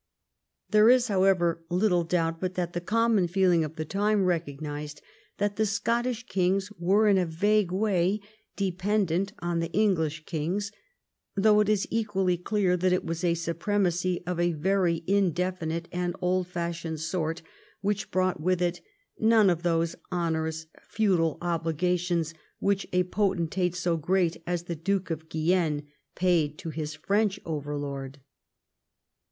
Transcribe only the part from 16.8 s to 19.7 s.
sort which brought with it none of